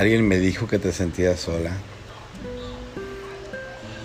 [0.00, 1.72] Alguien me dijo que te sentías sola.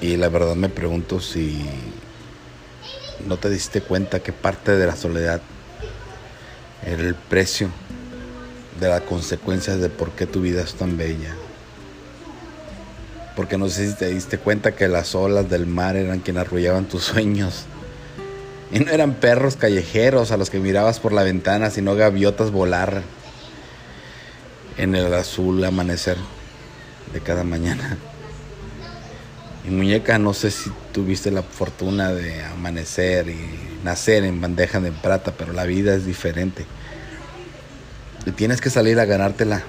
[0.01, 1.65] Y la verdad me pregunto si
[3.25, 5.39] no te diste cuenta que parte de la soledad
[6.85, 7.69] era el precio
[8.77, 11.33] de las consecuencias de por qué tu vida es tan bella.
[13.37, 16.89] Porque no sé si te diste cuenta que las olas del mar eran quienes arrullaban
[16.89, 17.67] tus sueños.
[18.69, 23.01] Y no eran perros callejeros a los que mirabas por la ventana, sino gaviotas volar
[24.77, 26.17] en el azul amanecer
[27.13, 27.97] de cada mañana.
[29.67, 33.37] Y muñeca, no sé si tuviste la fortuna de amanecer y
[33.83, 36.65] nacer en bandeja de plata, pero la vida es diferente.
[38.25, 39.63] Y tienes que salir a ganártela.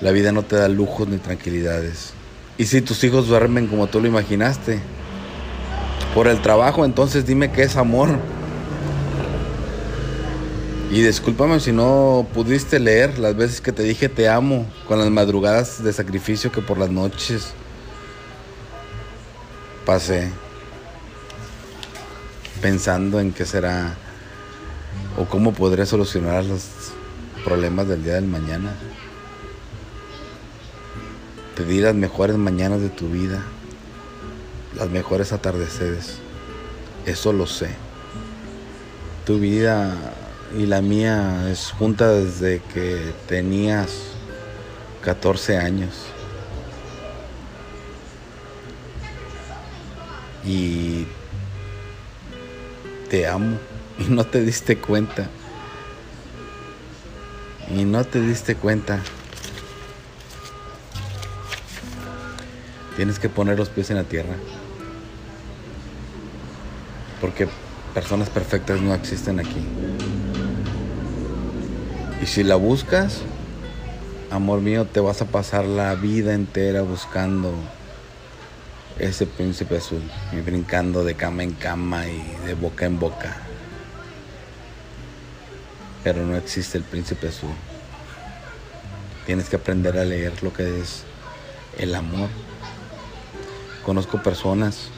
[0.00, 2.12] La vida no te da lujos ni tranquilidades.
[2.58, 4.80] Y si tus hijos duermen como tú lo imaginaste,
[6.14, 8.18] por el trabajo, entonces dime qué es amor.
[10.90, 15.10] Y discúlpame si no pudiste leer las veces que te dije te amo, con las
[15.10, 17.52] madrugadas de sacrificio que por las noches
[19.84, 20.30] pasé
[22.62, 23.96] pensando en qué será
[25.18, 26.62] o cómo podré solucionar los
[27.44, 28.74] problemas del día del mañana.
[31.54, 33.42] Te di las mejores mañanas de tu vida,
[34.74, 36.14] las mejores atardeceres,
[37.04, 37.68] eso lo sé.
[39.26, 39.94] Tu vida
[40.56, 43.90] y la mía es junta desde que tenías
[45.02, 45.90] 14 años.
[50.44, 51.06] Y
[53.10, 53.58] te amo
[53.98, 55.28] y no te diste cuenta.
[57.70, 59.00] Y no te diste cuenta.
[62.96, 64.34] Tienes que poner los pies en la tierra.
[67.20, 67.46] Porque
[67.92, 69.66] personas perfectas no existen aquí.
[72.28, 73.22] Si la buscas,
[74.30, 77.54] amor mío, te vas a pasar la vida entera buscando
[78.98, 83.34] ese príncipe azul y brincando de cama en cama y de boca en boca.
[86.04, 87.54] Pero no existe el príncipe azul.
[89.24, 91.04] Tienes que aprender a leer lo que es
[91.78, 92.28] el amor.
[93.86, 94.90] Conozco personas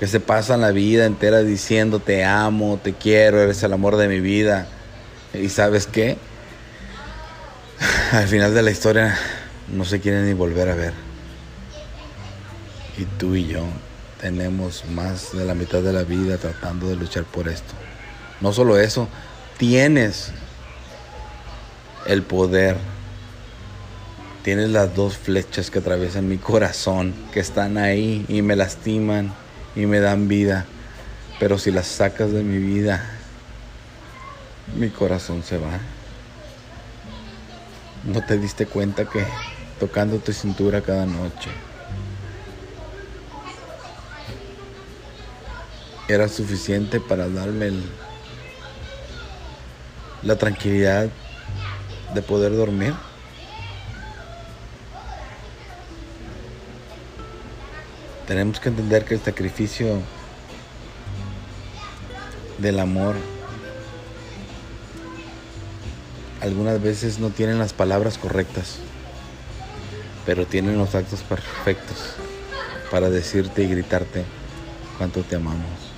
[0.00, 4.08] que se pasan la vida entera diciendo te amo, te quiero, eres el amor de
[4.08, 4.66] mi vida
[5.32, 6.18] y sabes qué?
[8.12, 9.16] Al final de la historia
[9.74, 10.92] no se quieren ni volver a ver.
[12.98, 13.64] Y tú y yo
[14.20, 17.72] tenemos más de la mitad de la vida tratando de luchar por esto.
[18.42, 19.08] No solo eso,
[19.56, 20.30] tienes
[22.04, 22.76] el poder.
[24.42, 29.32] Tienes las dos flechas que atraviesan mi corazón, que están ahí y me lastiman
[29.74, 30.66] y me dan vida.
[31.40, 33.10] Pero si las sacas de mi vida,
[34.76, 35.80] mi corazón se va.
[38.04, 39.24] No te diste cuenta que
[39.78, 41.50] tocando tu cintura cada noche
[46.08, 47.72] era suficiente para darme
[50.22, 51.08] la tranquilidad
[52.14, 52.94] de poder dormir.
[58.26, 60.00] Tenemos que entender que el sacrificio
[62.58, 63.16] del amor
[66.42, 68.78] algunas veces no tienen las palabras correctas,
[70.26, 72.16] pero tienen los actos perfectos
[72.90, 74.24] para decirte y gritarte
[74.98, 75.92] cuánto te amamos.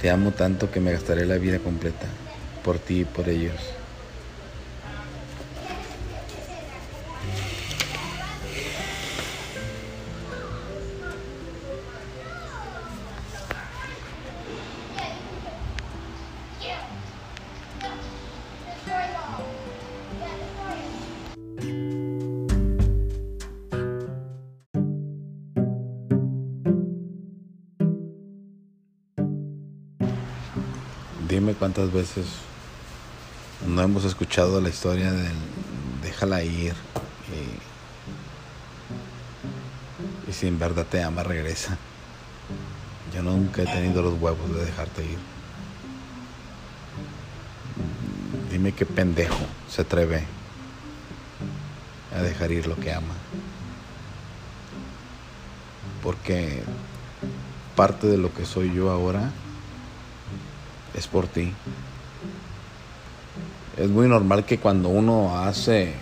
[0.00, 2.06] Te amo tanto que me gastaré la vida completa
[2.64, 3.75] por ti y por ellos.
[31.28, 32.26] Dime cuántas veces
[33.66, 35.32] no hemos escuchado la historia del
[36.00, 36.74] déjala ir
[40.26, 41.78] y, y si en verdad te ama regresa.
[43.12, 45.18] Yo nunca he tenido los huevos de dejarte ir.
[48.52, 50.22] Dime qué pendejo se atreve
[52.14, 53.14] a dejar ir lo que ama.
[56.04, 56.62] Porque
[57.74, 59.32] parte de lo que soy yo ahora
[60.96, 61.52] es por ti.
[63.76, 65.92] Es muy normal que cuando uno hace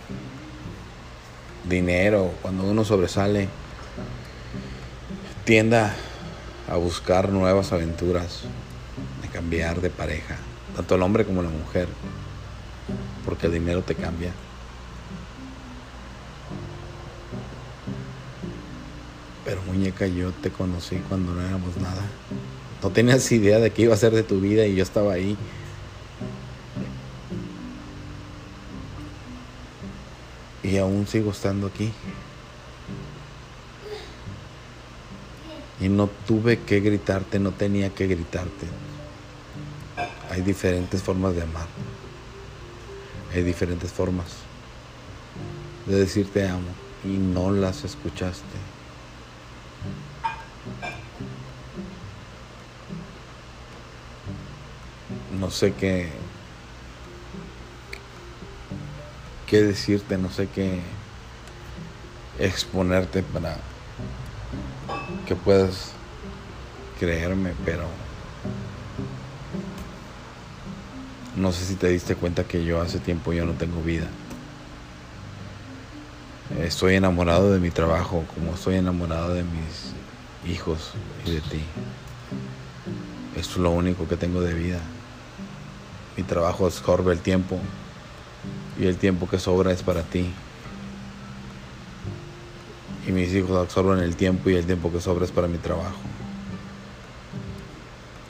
[1.69, 3.49] dinero, cuando uno sobresale,
[5.45, 5.95] tienda
[6.71, 8.43] a buscar nuevas aventuras,
[9.35, 10.37] cambiar de pareja,
[10.77, 11.89] tanto el hombre como la mujer,
[13.25, 14.31] porque el dinero te cambia.
[19.45, 22.03] Pero muñeca, yo te conocí cuando no éramos nada.
[22.85, 25.39] No tenías idea de qué iba a ser de tu vida y yo estaba ahí.
[30.63, 31.91] Y aún sigo estando aquí.
[35.81, 38.67] Y no tuve que gritarte, no tenía que gritarte.
[40.31, 41.69] Hay diferentes formas de amar.
[43.33, 44.27] Hay diferentes formas
[45.87, 46.69] de decir te amo
[47.03, 48.74] y no las escuchaste.
[55.45, 56.09] No sé qué
[59.47, 60.81] qué decirte, no sé qué
[62.39, 63.59] exponerte para
[65.27, 65.93] que puedas
[66.99, 67.85] creerme, pero
[71.37, 74.09] no sé si te diste cuenta que yo hace tiempo yo no tengo vida.
[76.59, 80.93] Estoy enamorado de mi trabajo, como estoy enamorado de mis hijos
[81.27, 81.61] y de ti.
[83.37, 84.81] Esto es lo único que tengo de vida.
[86.17, 87.59] Mi trabajo absorbe el tiempo
[88.79, 90.31] y el tiempo que sobra es para ti.
[93.07, 95.99] Y mis hijos absorben el tiempo y el tiempo que sobra es para mi trabajo.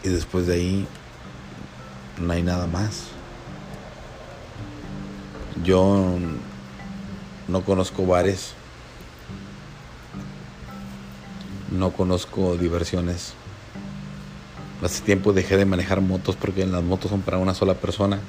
[0.02, 0.86] Y después de ahí
[2.20, 3.04] no hay nada más.
[5.62, 6.18] Yo
[7.48, 8.54] no conozco bares,
[11.70, 13.34] no conozco diversiones.
[14.84, 18.20] Hace tiempo dejé de manejar motos porque las motos son para una sola persona.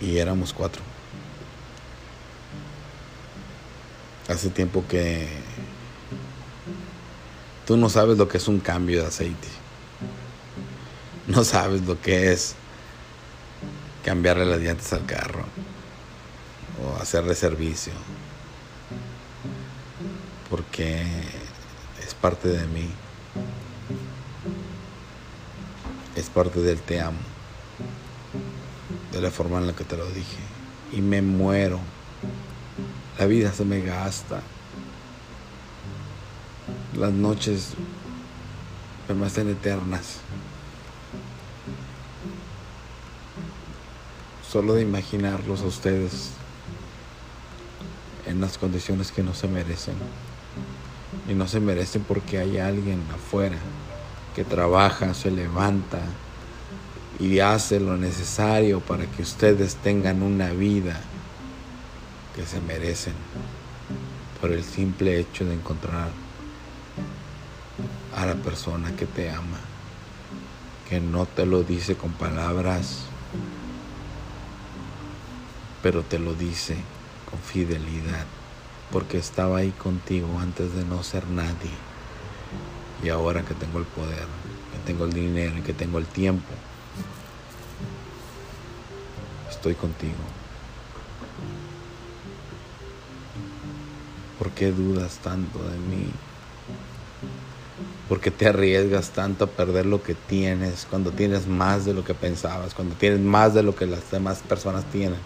[0.00, 0.82] Y éramos cuatro.
[4.28, 5.28] Hace tiempo que
[7.68, 9.48] tú no sabes lo que es un cambio de aceite.
[11.28, 12.56] No sabes lo que es
[14.04, 15.44] cambiarle las llantas al carro
[16.82, 17.92] o hacerle servicio.
[20.48, 21.39] Porque
[22.20, 22.88] parte de mí.
[26.16, 27.18] Es parte del te amo.
[29.12, 30.38] De la forma en la que te lo dije.
[30.92, 31.80] Y me muero
[33.20, 34.40] la vida se me gasta.
[36.96, 37.74] Las noches
[39.14, 40.20] me hacen eternas.
[44.50, 46.30] Solo de imaginarlos a ustedes
[48.24, 49.96] en las condiciones que no se merecen.
[51.30, 53.56] Y no se merecen porque hay alguien afuera
[54.34, 56.00] que trabaja, se levanta
[57.20, 61.00] y hace lo necesario para que ustedes tengan una vida
[62.34, 63.14] que se merecen
[64.40, 66.08] por el simple hecho de encontrar
[68.16, 69.60] a la persona que te ama,
[70.88, 73.04] que no te lo dice con palabras,
[75.80, 76.76] pero te lo dice
[77.30, 78.26] con fidelidad,
[78.92, 81.70] porque estaba ahí contigo antes de no ser nadie.
[83.02, 84.26] Y ahora que tengo el poder,
[84.72, 86.52] que tengo el dinero y que tengo el tiempo,
[89.48, 90.14] estoy contigo.
[94.38, 96.10] ¿Por qué dudas tanto de mí?
[98.08, 102.04] ¿Por qué te arriesgas tanto a perder lo que tienes cuando tienes más de lo
[102.04, 105.20] que pensabas, cuando tienes más de lo que las demás personas tienen?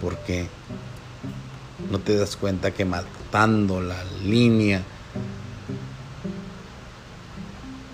[0.00, 0.48] ¿Por qué?
[1.90, 4.82] ¿No te das cuenta que matando la línea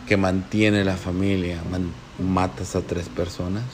[0.06, 1.62] que mantiene la familia,
[2.18, 3.64] matas a tres personas?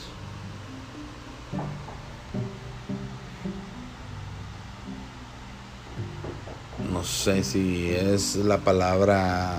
[7.00, 9.56] no sé si es la palabra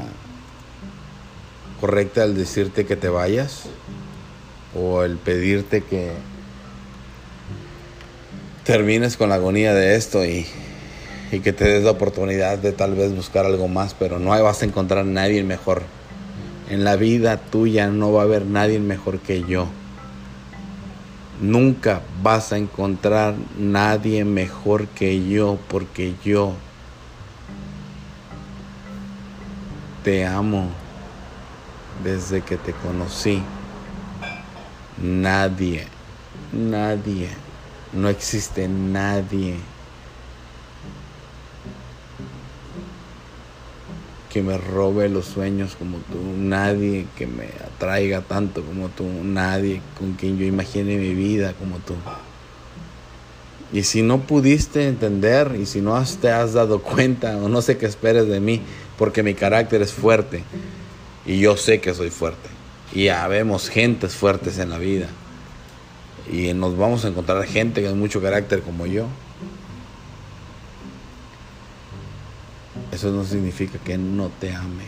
[1.79, 3.63] correcta al decirte que te vayas
[4.75, 6.11] o el pedirte que
[8.71, 10.45] termines con la agonía de esto y,
[11.33, 14.61] y, que te des la oportunidad de tal vez buscar algo más, pero no vas
[14.61, 15.83] a encontrar nadie mejor.
[16.69, 19.67] En la vida tuya no va a haber nadie mejor que yo.
[21.41, 26.53] Nunca vas a encontrar nadie mejor que yo porque yo
[30.05, 30.69] Te amo
[32.05, 33.43] desde que te conocí.
[34.97, 35.87] Nadie,
[36.53, 37.29] nadie,
[37.93, 39.55] no existe nadie
[44.31, 49.81] que me robe los sueños como tú, nadie que me atraiga tanto como tú, nadie
[49.99, 51.95] con quien yo imagine mi vida como tú.
[53.73, 57.77] Y si no pudiste entender y si no te has dado cuenta o no sé
[57.77, 58.61] qué esperes de mí,
[58.97, 60.43] porque mi carácter es fuerte
[61.25, 62.49] y yo sé que soy fuerte.
[62.93, 65.07] Y ya vemos gentes fuertes en la vida.
[66.29, 69.07] Y nos vamos a encontrar gente tiene mucho carácter como yo.
[72.91, 74.85] Eso no significa que no te ame.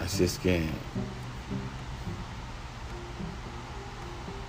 [0.00, 0.66] Así es que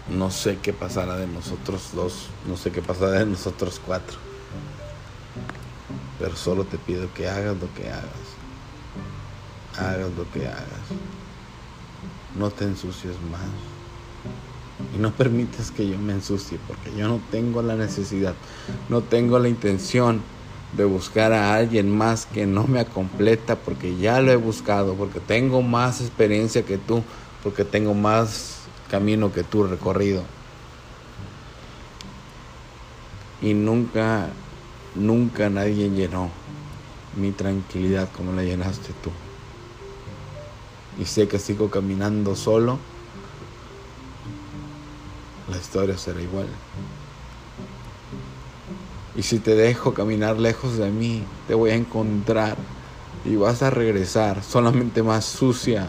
[0.09, 4.17] no sé qué pasará de nosotros dos, no sé qué pasará de nosotros cuatro.
[6.19, 8.42] Pero solo te pido que hagas lo que hagas.
[9.77, 10.87] Hagas lo que hagas.
[12.37, 13.41] No te ensucies más.
[14.95, 18.33] Y no permites que yo me ensucie porque yo no tengo la necesidad,
[18.89, 20.21] no tengo la intención
[20.75, 25.19] de buscar a alguien más que no me completa porque ya lo he buscado, porque
[25.19, 27.03] tengo más experiencia que tú,
[27.43, 30.23] porque tengo más camino que tú recorrido.
[33.41, 34.27] Y nunca,
[34.95, 36.29] nunca nadie llenó
[37.15, 39.11] mi tranquilidad como la llenaste tú.
[40.99, 42.79] Y sé que sigo caminando solo
[45.49, 46.47] la historia será igual.
[49.15, 52.57] Y si te dejo caminar lejos de mí, te voy a encontrar
[53.25, 55.87] y vas a regresar solamente más sucia,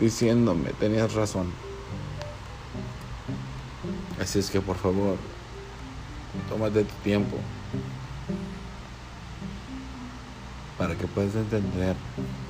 [0.00, 1.50] diciéndome, tenías razón.
[4.20, 5.16] Así es que por favor,
[6.48, 7.36] tómate tu tiempo
[10.78, 11.96] para que puedas entender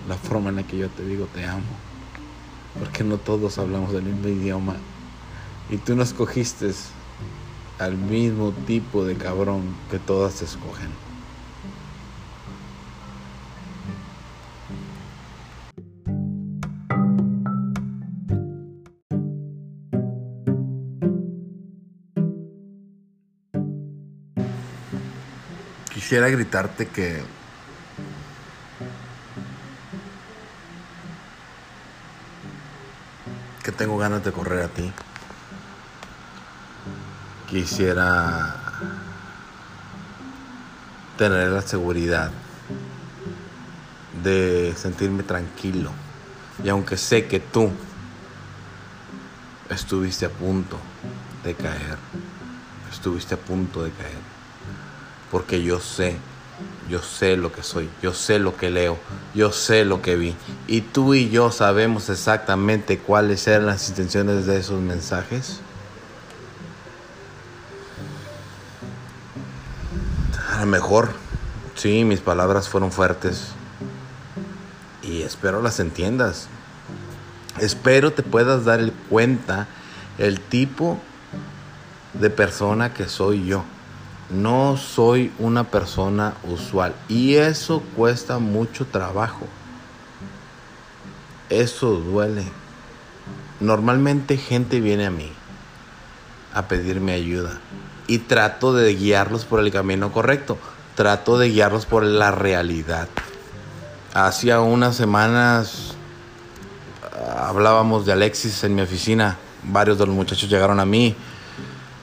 [0.09, 1.87] la forma en la que yo te digo te amo
[2.79, 4.77] porque no todos hablamos el mismo idioma.
[5.71, 6.71] Y tú no escogiste
[7.79, 10.91] al mismo tipo de cabrón que todas escogen.
[25.93, 27.21] Quisiera gritarte que
[33.77, 34.91] tengo ganas de correr a ti.
[37.49, 38.57] Quisiera
[41.17, 42.31] tener la seguridad
[44.23, 45.91] de sentirme tranquilo.
[46.63, 47.71] Y aunque sé que tú
[49.69, 50.79] estuviste a punto
[51.45, 51.99] de caer,
[52.91, 54.19] estuviste a punto de caer,
[55.31, 56.17] porque yo sé
[56.89, 58.97] yo sé lo que soy, yo sé lo que leo,
[59.35, 60.35] yo sé lo que vi.
[60.67, 65.61] Y tú y yo sabemos exactamente cuáles eran las intenciones de esos mensajes.
[70.53, 71.11] A lo mejor,
[71.75, 73.49] sí, mis palabras fueron fuertes.
[75.03, 76.49] Y espero las entiendas.
[77.59, 79.67] Espero te puedas dar cuenta
[80.19, 80.99] el tipo
[82.15, 83.65] de persona que soy yo.
[84.31, 89.47] No soy una persona usual y eso cuesta mucho trabajo.
[91.49, 92.45] Eso duele.
[93.61, 95.31] Normalmente gente viene a mí
[96.53, 97.61] a pedirme ayuda
[98.09, 100.59] y trato de guiarlos por el camino correcto.
[100.97, 103.09] Trato de guiarlos por la realidad.
[104.13, 105.95] Hacía unas semanas
[107.03, 109.37] ah, hablábamos de Alexis en mi oficina.
[109.63, 111.15] Varios de los muchachos llegaron a mí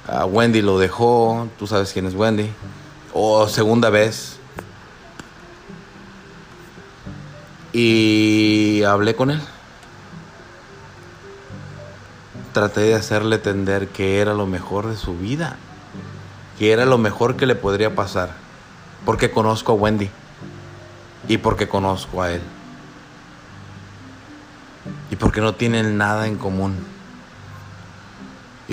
[0.07, 2.51] Wendy lo dejó, tú sabes quién es Wendy.
[3.13, 4.37] O segunda vez.
[7.71, 9.41] Y hablé con él.
[12.53, 15.57] Traté de hacerle entender que era lo mejor de su vida.
[16.59, 18.31] Que era lo mejor que le podría pasar.
[19.05, 20.09] Porque conozco a Wendy.
[21.27, 22.41] Y porque conozco a él.
[25.09, 26.92] Y porque no tienen nada en común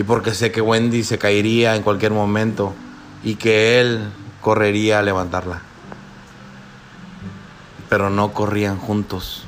[0.01, 2.73] y porque sé que Wendy se caería en cualquier momento
[3.23, 5.61] y que él correría a levantarla.
[7.91, 9.45] Pero no corrían juntos.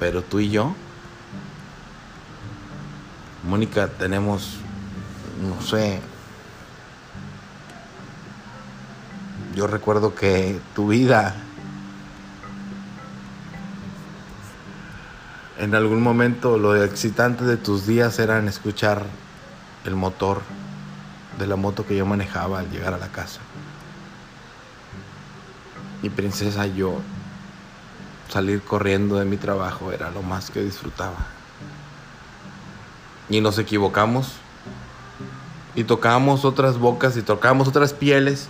[0.00, 0.74] Pero tú y yo,
[3.48, 4.56] Mónica, tenemos,
[5.40, 6.00] no sé,
[9.54, 11.36] yo recuerdo que tu vida
[15.58, 19.04] En algún momento lo excitante de tus días eran escuchar
[19.84, 20.40] el motor
[21.38, 23.40] de la moto que yo manejaba al llegar a la casa.
[26.02, 27.00] Mi princesa, yo
[28.30, 31.26] salir corriendo de mi trabajo era lo más que disfrutaba.
[33.28, 34.32] Y nos equivocamos
[35.74, 38.48] y tocamos otras bocas y tocamos otras pieles,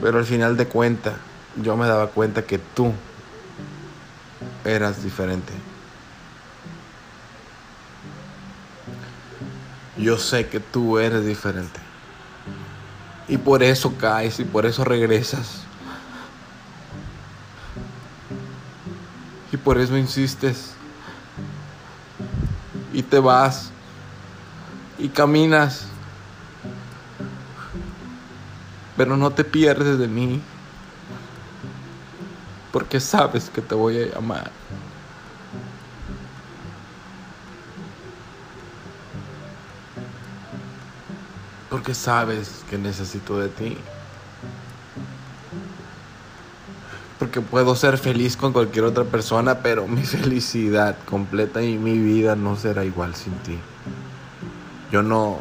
[0.00, 1.16] pero al final de cuenta
[1.62, 2.92] yo me daba cuenta que tú
[4.64, 5.52] eras diferente
[10.00, 11.78] Yo sé que tú eres diferente.
[13.28, 15.62] Y por eso caes y por eso regresas.
[19.52, 20.72] Y por eso insistes.
[22.94, 23.70] Y te vas.
[24.98, 25.84] Y caminas.
[28.96, 30.40] Pero no te pierdes de mí.
[32.72, 34.59] Porque sabes que te voy a amar.
[41.80, 43.74] Porque sabes que necesito de ti.
[47.18, 52.36] Porque puedo ser feliz con cualquier otra persona, pero mi felicidad completa y mi vida
[52.36, 53.58] no será igual sin ti.
[54.92, 55.38] Yo no,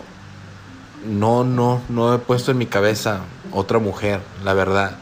[1.06, 3.20] no, no, no he puesto en mi cabeza
[3.52, 4.96] otra mujer, la verdad.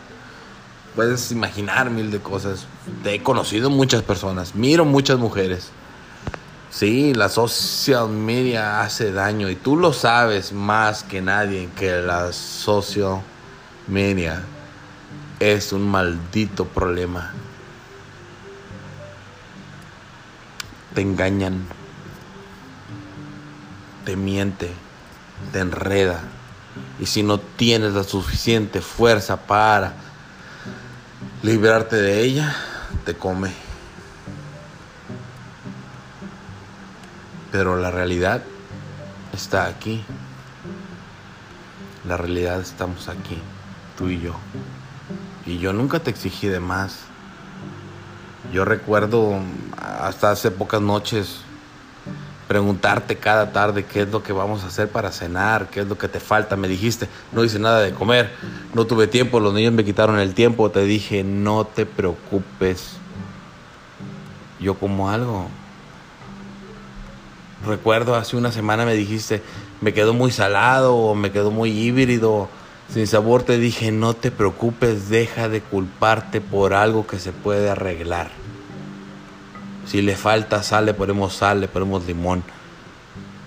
[0.96, 2.65] Puedes imaginar mil de cosas.
[3.03, 5.70] Te he conocido muchas personas, miro muchas mujeres.
[6.70, 12.34] Sí, la social media hace daño y tú lo sabes más que nadie que la
[12.34, 13.22] social
[13.88, 14.44] media
[15.40, 17.34] es un maldito problema.
[20.94, 21.66] Te engañan,
[24.04, 24.72] te miente,
[25.54, 26.22] te enreda.
[27.00, 29.94] Y si no tienes la suficiente fuerza para
[31.44, 32.56] librarte de ella,
[33.06, 33.67] te come.
[37.51, 38.44] Pero la realidad
[39.34, 40.04] está aquí.
[42.08, 43.38] La realidad estamos aquí,
[43.98, 44.34] tú y yo.
[45.46, 47.00] Y yo nunca te exigí de más.
[48.54, 49.39] Yo recuerdo
[49.77, 51.42] hasta hace pocas noches
[52.48, 55.98] preguntarte cada tarde qué es lo que vamos a hacer para cenar, qué es lo
[55.98, 56.56] que te falta.
[56.56, 58.32] Me dijiste, no hice nada de comer,
[58.74, 60.72] no tuve tiempo, los niños me quitaron el tiempo.
[60.72, 62.94] Te dije, no te preocupes.
[64.60, 65.50] Yo como algo,
[67.65, 69.41] Recuerdo hace una semana me dijiste,
[69.82, 72.50] me quedó muy salado o me quedó muy híbrido,
[72.93, 73.43] sin sabor.
[73.43, 78.32] Te dije, no te preocupes, deja de culparte por algo que se puede arreglar.
[79.86, 82.43] Si le falta sal, le ponemos sal, le ponemos limón.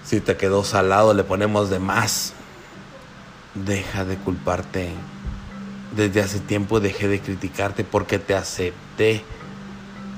[0.04, 2.32] Si te quedó salado, le ponemos de más.
[3.54, 4.90] Deja de culparte.
[5.94, 9.22] Desde hace tiempo dejé de criticarte porque te acepté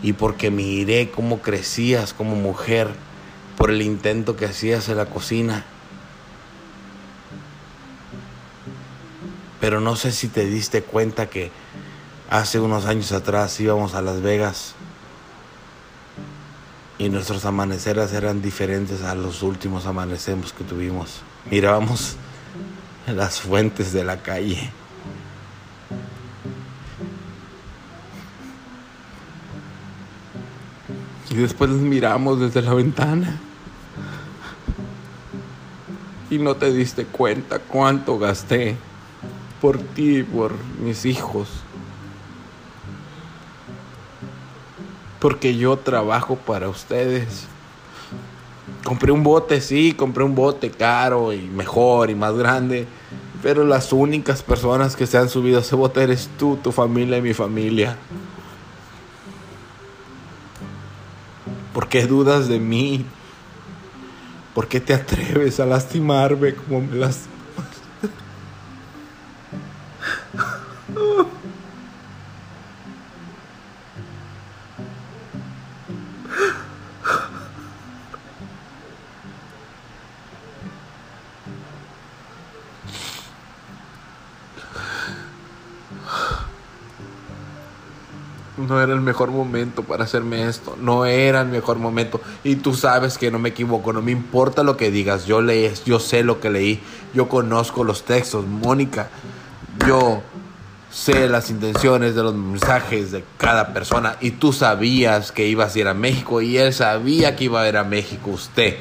[0.02, 2.88] y porque miré cómo crecías como mujer
[3.56, 5.64] por el intento que hacías en la cocina.
[9.60, 11.50] Pero no sé si te diste cuenta que
[12.30, 14.74] hace unos años atrás íbamos a Las Vegas
[16.98, 21.20] y nuestros amaneceres eran diferentes a los últimos amaneceres que tuvimos.
[21.50, 22.16] Mirábamos
[23.06, 24.70] las fuentes de la calle.
[31.32, 33.40] Y después las miramos desde la ventana
[36.32, 38.76] y no te diste cuenta cuánto gasté
[39.60, 41.48] por ti y por mis hijos.
[45.20, 47.46] Porque yo trabajo para ustedes.
[48.82, 52.86] Compré un bote, sí, compré un bote caro y mejor y más grande.
[53.42, 57.18] Pero las únicas personas que se han subido a ese bote eres tú, tu familia
[57.18, 57.98] y mi familia.
[61.92, 63.04] Qué dudas de mí?
[64.54, 67.31] ¿Por qué te atreves a lastimarme como me lastimas?
[88.62, 92.20] No era el mejor momento para hacerme esto, no era el mejor momento.
[92.44, 95.70] Y tú sabes que no me equivoco, no me importa lo que digas, yo leí,
[95.84, 96.80] yo sé lo que leí,
[97.14, 99.10] yo conozco los textos, Mónica,
[99.86, 100.22] yo
[100.90, 105.78] sé las intenciones de los mensajes de cada persona y tú sabías que ibas a
[105.78, 108.76] ir a México y él sabía que iba a ir a México usted.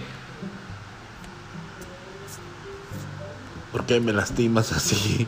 [3.72, 5.28] ¿Por qué me lastimas así?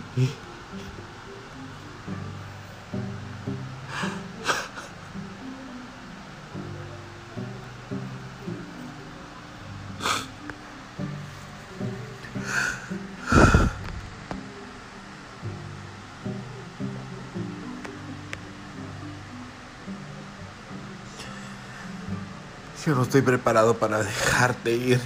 [22.85, 24.99] Yo no estoy preparado para dejarte ir.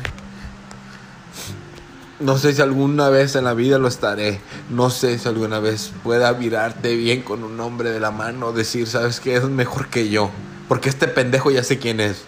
[2.20, 4.42] No sé si alguna vez en la vida lo estaré.
[4.72, 8.88] No sé si alguna vez pueda mirarte bien con un hombre de la mano, decir,
[8.88, 9.36] ¿sabes qué?
[9.36, 10.32] Es mejor que yo.
[10.68, 12.24] Porque este pendejo ya sé quién es.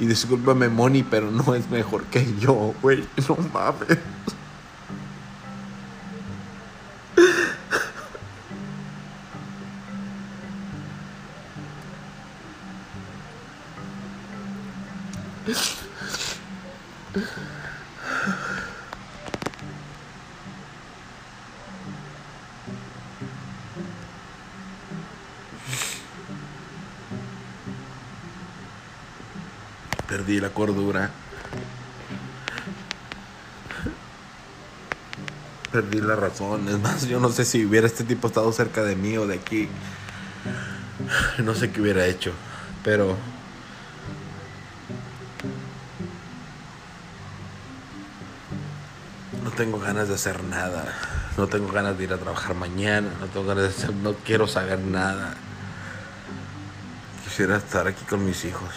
[0.00, 3.04] Y discúlpame, Moni, pero no es mejor que yo, güey.
[3.28, 3.98] No mames.
[30.10, 31.08] Perdí la cordura.
[35.70, 36.68] Perdí la razón.
[36.68, 39.36] Es más, yo no sé si hubiera este tipo estado cerca de mí o de
[39.36, 39.68] aquí.
[41.38, 42.32] No sé qué hubiera hecho.
[42.82, 43.16] Pero...
[49.44, 50.92] No tengo ganas de hacer nada.
[51.36, 53.10] No tengo ganas de ir a trabajar mañana.
[53.20, 53.94] No tengo ganas de hacer...
[53.94, 55.34] No quiero saber nada.
[57.22, 58.70] Quisiera estar aquí con mis hijos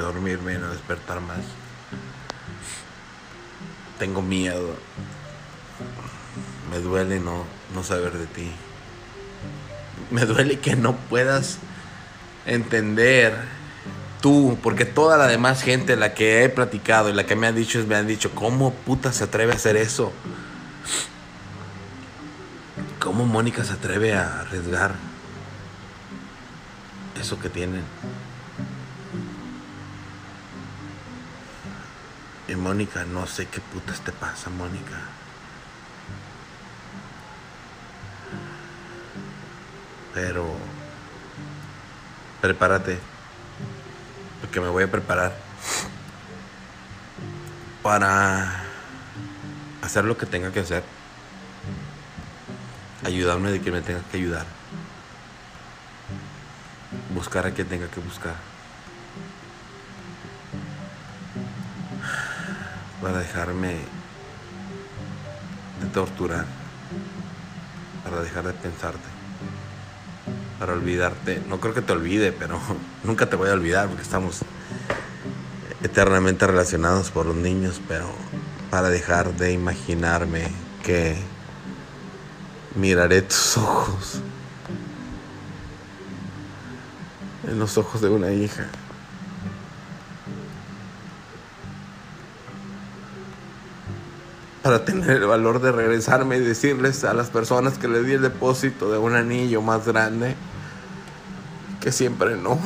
[0.00, 1.38] dormirme no despertar más.
[3.98, 4.76] Tengo miedo.
[6.70, 8.50] Me duele no, no saber de ti.
[10.10, 11.58] Me duele que no puedas
[12.46, 13.34] entender
[14.20, 17.54] tú, porque toda la demás gente, la que he platicado y la que me han
[17.54, 20.12] dicho, me han dicho, ¿cómo puta se atreve a hacer eso?
[22.98, 24.94] ¿Cómo Mónica se atreve a arriesgar
[27.18, 27.82] eso que tienen?
[32.50, 34.98] Y Mónica, no sé qué putas te pasa, Mónica.
[40.12, 40.56] Pero
[42.40, 42.98] prepárate,
[44.40, 45.32] porque me voy a preparar
[47.84, 48.64] para
[49.82, 50.82] hacer lo que tenga que hacer.
[53.04, 54.46] Ayudarme de quien me tenga que ayudar.
[57.14, 58.49] Buscar a quien tenga que buscar.
[63.00, 63.76] Para dejarme
[65.80, 66.44] de torturar,
[68.04, 69.08] para dejar de pensarte,
[70.58, 71.42] para olvidarte.
[71.48, 72.60] No creo que te olvide, pero
[73.04, 74.40] nunca te voy a olvidar porque estamos
[75.82, 78.06] eternamente relacionados por los niños, pero
[78.70, 80.48] para dejar de imaginarme
[80.84, 81.16] que
[82.74, 84.20] miraré tus ojos
[87.48, 88.68] en los ojos de una hija.
[94.62, 98.22] Para tener el valor de regresarme y decirles a las personas que le di el
[98.22, 100.36] depósito de un anillo más grande
[101.80, 102.58] que siempre no.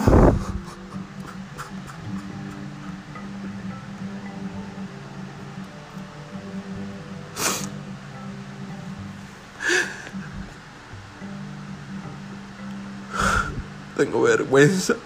[13.97, 14.97] Tengo vergüenza.